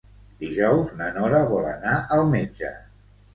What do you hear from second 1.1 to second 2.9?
Nora vol anar al metge.